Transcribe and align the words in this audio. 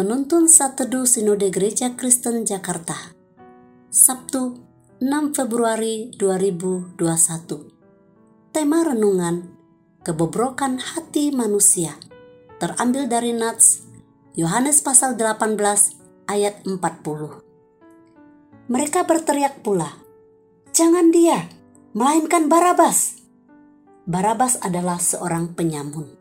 Penuntun 0.00 0.48
Satedu 0.48 1.04
Sinode 1.04 1.52
Gereja 1.52 1.92
Kristen 1.92 2.48
Jakarta 2.48 3.12
Sabtu 3.92 4.56
6 4.96 5.36
Februari 5.36 6.08
2021 6.16 6.96
Tema 8.48 8.80
Renungan 8.80 9.44
Kebobrokan 10.00 10.80
Hati 10.80 11.36
Manusia 11.36 12.00
Terambil 12.56 13.12
dari 13.12 13.36
Nats 13.36 13.84
Yohanes 14.40 14.80
pasal 14.80 15.20
18 15.20 15.52
ayat 16.32 16.64
40 16.64 18.72
Mereka 18.72 19.04
berteriak 19.04 19.60
pula 19.60 20.00
Jangan 20.72 21.12
dia, 21.12 21.44
melainkan 21.92 22.48
Barabas. 22.48 23.20
Barabas 24.08 24.56
adalah 24.64 24.96
seorang 24.96 25.52
penyamun 25.52 26.19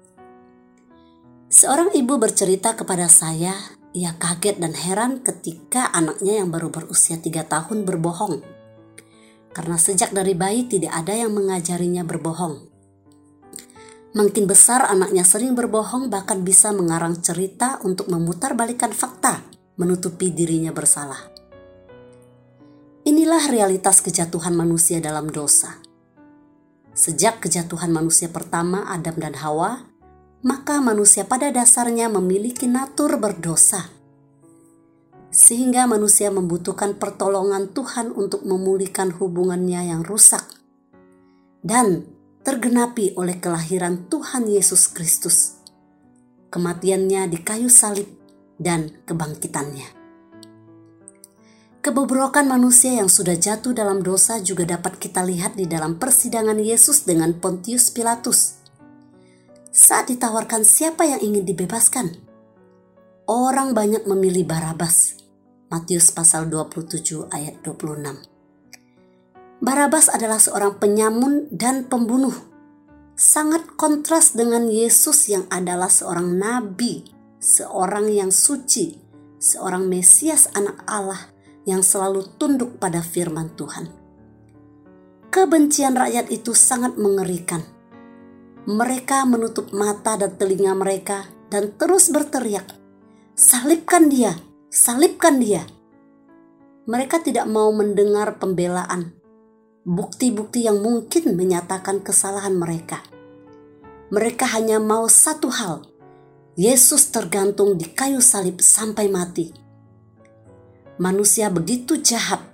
Seorang 1.50 1.90
ibu 1.98 2.22
bercerita 2.22 2.78
kepada 2.78 3.10
saya, 3.10 3.58
ia 3.90 4.14
kaget 4.22 4.62
dan 4.62 4.78
heran 4.78 5.26
ketika 5.26 5.90
anaknya 5.98 6.46
yang 6.46 6.54
baru 6.54 6.70
berusia 6.70 7.18
tiga 7.18 7.42
tahun 7.42 7.90
berbohong. 7.90 8.46
Karena 9.50 9.82
sejak 9.82 10.14
dari 10.14 10.38
bayi 10.38 10.70
tidak 10.70 10.94
ada 10.94 11.18
yang 11.18 11.34
mengajarinya 11.34 12.06
berbohong. 12.06 12.70
Makin 14.14 14.46
besar 14.46 14.94
anaknya 14.94 15.26
sering 15.26 15.58
berbohong 15.58 16.14
bahkan 16.14 16.46
bisa 16.46 16.70
mengarang 16.70 17.18
cerita 17.18 17.82
untuk 17.82 18.14
memutarbalikkan 18.14 18.94
fakta, 18.94 19.42
menutupi 19.82 20.30
dirinya 20.30 20.70
bersalah. 20.70 21.34
Inilah 23.10 23.50
realitas 23.50 24.06
kejatuhan 24.06 24.54
manusia 24.54 25.02
dalam 25.02 25.34
dosa. 25.34 25.82
Sejak 26.94 27.42
kejatuhan 27.42 27.90
manusia 27.90 28.30
pertama 28.30 28.86
Adam 28.86 29.18
dan 29.18 29.34
Hawa, 29.34 29.89
maka 30.40 30.80
manusia 30.80 31.28
pada 31.28 31.52
dasarnya 31.52 32.08
memiliki 32.08 32.64
natur 32.64 33.20
berdosa. 33.20 33.92
Sehingga 35.30 35.86
manusia 35.86 36.34
membutuhkan 36.34 36.98
pertolongan 36.98 37.70
Tuhan 37.70 38.16
untuk 38.16 38.48
memulihkan 38.48 39.14
hubungannya 39.14 39.94
yang 39.94 40.02
rusak 40.02 40.42
dan 41.62 42.08
tergenapi 42.42 43.14
oleh 43.20 43.38
kelahiran 43.38 44.10
Tuhan 44.10 44.50
Yesus 44.50 44.90
Kristus, 44.90 45.60
kematiannya 46.50 47.30
di 47.30 47.38
kayu 47.44 47.70
salib, 47.70 48.10
dan 48.58 48.96
kebangkitannya. 49.06 50.00
Kebobrokan 51.80 52.44
manusia 52.44 53.00
yang 53.00 53.08
sudah 53.08 53.40
jatuh 53.40 53.72
dalam 53.72 54.04
dosa 54.04 54.44
juga 54.44 54.68
dapat 54.68 55.00
kita 55.00 55.24
lihat 55.24 55.56
di 55.56 55.64
dalam 55.64 55.96
persidangan 55.96 56.60
Yesus 56.60 57.08
dengan 57.08 57.32
Pontius 57.40 57.88
Pilatus 57.96 58.59
saat 59.80 60.12
ditawarkan 60.12 60.68
siapa 60.68 61.08
yang 61.08 61.24
ingin 61.24 61.48
dibebaskan. 61.48 62.20
Orang 63.32 63.72
banyak 63.72 64.04
memilih 64.04 64.44
Barabas. 64.44 65.16
Matius 65.72 66.12
pasal 66.12 66.52
27 66.52 67.32
ayat 67.32 67.64
26. 67.64 68.28
Barabas 69.64 70.12
adalah 70.12 70.44
seorang 70.44 70.76
penyamun 70.84 71.48
dan 71.48 71.88
pembunuh. 71.88 72.36
Sangat 73.16 73.80
kontras 73.80 74.36
dengan 74.36 74.68
Yesus 74.68 75.32
yang 75.32 75.48
adalah 75.48 75.88
seorang 75.88 76.36
nabi, 76.36 77.08
seorang 77.40 78.12
yang 78.12 78.36
suci, 78.36 79.00
seorang 79.40 79.88
Mesias 79.88 80.52
anak 80.60 80.84
Allah 80.92 81.32
yang 81.64 81.84
selalu 81.84 82.36
tunduk 82.36 82.84
pada 82.84 83.00
firman 83.00 83.56
Tuhan. 83.56 83.88
Kebencian 85.30 85.96
rakyat 85.96 86.34
itu 86.34 86.58
sangat 86.58 86.98
mengerikan 86.98 87.79
mereka 88.70 89.26
menutup 89.26 89.74
mata 89.74 90.14
dan 90.14 90.38
telinga 90.38 90.78
mereka 90.78 91.26
dan 91.50 91.74
terus 91.74 92.14
berteriak, 92.14 92.70
"Salibkan 93.34 94.14
dia! 94.14 94.38
Salibkan 94.70 95.42
dia!" 95.42 95.66
Mereka 96.86 97.26
tidak 97.26 97.50
mau 97.50 97.74
mendengar 97.74 98.38
pembelaan, 98.38 99.18
bukti-bukti 99.90 100.70
yang 100.70 100.86
mungkin 100.86 101.34
menyatakan 101.34 102.06
kesalahan 102.06 102.54
mereka. 102.54 103.02
Mereka 104.14 104.46
hanya 104.54 104.78
mau 104.78 105.10
satu 105.10 105.50
hal: 105.50 105.90
Yesus 106.54 107.10
tergantung 107.10 107.74
di 107.74 107.90
kayu 107.90 108.22
salib 108.22 108.62
sampai 108.62 109.10
mati. 109.10 109.50
Manusia 111.02 111.50
begitu 111.50 111.98
jahat, 112.06 112.46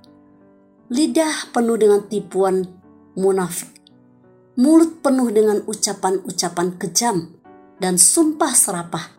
lidah 0.87 1.51
penuh 1.51 1.75
dengan 1.75 2.07
tipuan 2.07 2.63
munafik 3.19 3.74
mulut 4.55 5.03
penuh 5.03 5.27
dengan 5.35 5.59
ucapan-ucapan 5.67 6.79
kejam 6.79 7.27
dan 7.83 7.99
sumpah 7.99 8.55
serapah. 8.55 9.11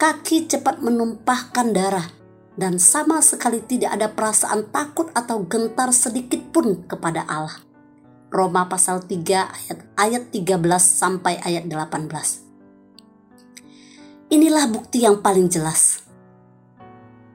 Kaki 0.00 0.48
cepat 0.48 0.80
menumpahkan 0.80 1.76
darah 1.76 2.08
dan 2.56 2.80
sama 2.80 3.20
sekali 3.20 3.60
tidak 3.60 4.00
ada 4.00 4.08
perasaan 4.08 4.72
takut 4.72 5.12
atau 5.12 5.44
gentar 5.44 5.92
sedikit 5.92 6.40
pun 6.56 6.88
kepada 6.88 7.28
Allah. 7.28 7.52
Roma 8.32 8.64
pasal 8.64 9.04
3 9.04 9.12
ayat 9.28 9.78
ayat 10.00 10.32
13 10.32 10.56
sampai 10.80 11.36
ayat 11.44 11.68
18. 11.68 14.32
Inilah 14.32 14.72
bukti 14.72 15.04
yang 15.04 15.20
paling 15.20 15.52
jelas. 15.52 16.00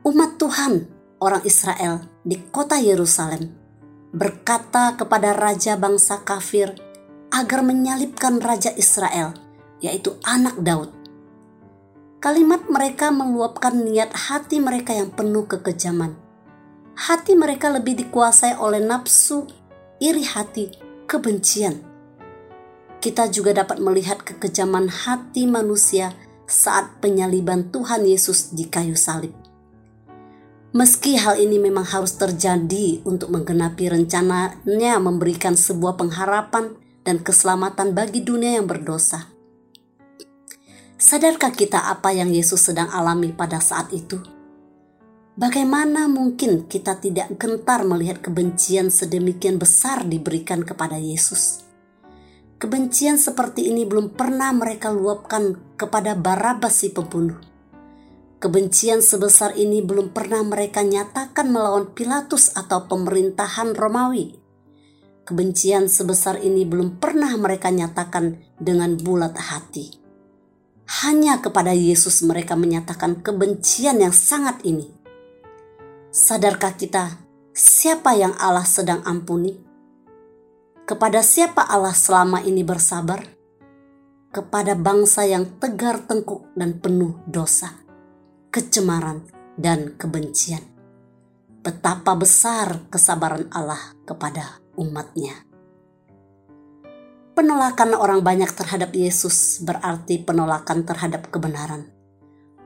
Umat 0.02 0.42
Tuhan, 0.42 0.90
orang 1.22 1.46
Israel 1.46 2.10
di 2.26 2.42
kota 2.50 2.82
Yerusalem 2.82 3.66
berkata 4.16 4.96
kepada 4.96 5.36
raja 5.36 5.76
bangsa 5.76 6.24
kafir 6.24 6.85
agar 7.36 7.68
menyalibkan 7.68 8.40
Raja 8.40 8.72
Israel, 8.80 9.36
yaitu 9.84 10.16
anak 10.24 10.56
Daud. 10.64 10.88
Kalimat 12.24 12.64
mereka 12.72 13.12
meluapkan 13.12 13.76
niat 13.76 14.16
hati 14.16 14.64
mereka 14.64 14.96
yang 14.96 15.12
penuh 15.12 15.44
kekejaman. 15.44 16.16
Hati 16.96 17.36
mereka 17.36 17.76
lebih 17.76 18.00
dikuasai 18.00 18.56
oleh 18.56 18.80
nafsu, 18.80 19.52
iri 20.00 20.24
hati, 20.24 20.72
kebencian. 21.12 21.84
Kita 23.04 23.28
juga 23.28 23.52
dapat 23.52 23.84
melihat 23.84 24.24
kekejaman 24.24 24.88
hati 24.88 25.44
manusia 25.44 26.16
saat 26.48 27.04
penyaliban 27.04 27.68
Tuhan 27.68 28.08
Yesus 28.08 28.56
di 28.56 28.72
kayu 28.72 28.96
salib. 28.96 29.36
Meski 30.72 31.20
hal 31.20 31.36
ini 31.38 31.60
memang 31.60 31.84
harus 31.84 32.16
terjadi 32.16 33.04
untuk 33.04 33.30
menggenapi 33.30 33.92
rencananya 33.92 34.98
memberikan 35.04 35.54
sebuah 35.54 36.00
pengharapan 36.00 36.85
dan 37.06 37.22
keselamatan 37.22 37.94
bagi 37.94 38.26
dunia 38.26 38.58
yang 38.58 38.66
berdosa. 38.66 39.32
Sadarkah 40.98 41.54
kita 41.54 41.94
apa 41.94 42.10
yang 42.12 42.34
Yesus 42.34 42.66
sedang 42.66 42.90
alami 42.90 43.30
pada 43.30 43.62
saat 43.62 43.94
itu? 43.94 44.18
Bagaimana 45.36 46.08
mungkin 46.08 46.66
kita 46.66 46.98
tidak 46.98 47.36
gentar 47.36 47.84
melihat 47.84 48.24
kebencian 48.24 48.88
sedemikian 48.88 49.60
besar 49.60 50.08
diberikan 50.08 50.64
kepada 50.64 50.96
Yesus? 50.96 51.68
Kebencian 52.56 53.20
seperti 53.20 53.68
ini 53.68 53.84
belum 53.84 54.16
pernah 54.16 54.56
mereka 54.56 54.96
luapkan 54.96 55.76
kepada 55.76 56.16
Barabas 56.16 56.80
si 56.80 56.96
pembunuh. 56.96 57.36
Kebencian 58.40 59.04
sebesar 59.04 59.60
ini 59.60 59.84
belum 59.84 60.16
pernah 60.16 60.40
mereka 60.40 60.80
nyatakan 60.80 61.52
melawan 61.52 61.92
Pilatus 61.92 62.56
atau 62.56 62.88
pemerintahan 62.88 63.76
Romawi. 63.76 64.45
Kebencian 65.26 65.90
sebesar 65.90 66.38
ini 66.38 66.70
belum 66.70 67.02
pernah 67.02 67.34
mereka 67.34 67.74
nyatakan 67.74 68.46
dengan 68.62 68.94
bulat 68.94 69.34
hati. 69.34 69.98
Hanya 71.02 71.42
kepada 71.42 71.74
Yesus 71.74 72.22
mereka 72.22 72.54
menyatakan 72.54 73.26
kebencian 73.26 74.06
yang 74.06 74.14
sangat 74.14 74.62
ini. 74.62 74.86
Sadarkah 76.14 76.78
kita 76.78 77.26
siapa 77.58 78.14
yang 78.14 78.38
Allah 78.38 78.70
sedang 78.70 79.02
ampuni? 79.02 79.58
Kepada 80.86 81.26
siapa 81.26 81.66
Allah 81.66 81.98
selama 81.98 82.46
ini 82.46 82.62
bersabar? 82.62 83.26
Kepada 84.30 84.78
bangsa 84.78 85.26
yang 85.26 85.58
tegar 85.58 86.06
tengkuk 86.06 86.54
dan 86.54 86.78
penuh 86.78 87.18
dosa, 87.26 87.82
kecemaran, 88.54 89.26
dan 89.58 89.98
kebencian. 89.98 90.62
Betapa 91.66 92.14
besar 92.14 92.86
kesabaran 92.94 93.50
Allah 93.50 93.98
kepada 94.06 94.65
umatnya. 94.78 95.44
Penolakan 97.36 98.00
orang 98.00 98.24
banyak 98.24 98.48
terhadap 98.56 98.96
Yesus 98.96 99.60
berarti 99.60 100.24
penolakan 100.24 100.88
terhadap 100.88 101.28
kebenaran. 101.28 101.92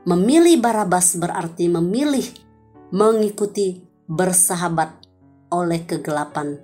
Memilih 0.06 0.62
Barabas 0.62 1.18
berarti 1.18 1.66
memilih 1.66 2.24
mengikuti 2.94 3.82
bersahabat 4.06 4.94
oleh 5.50 5.82
kegelapan 5.86 6.58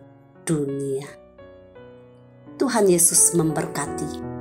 dunia. 0.47 1.07
Tuhan 2.57 2.87
Yesus 2.87 3.35
memberkati. 3.35 4.36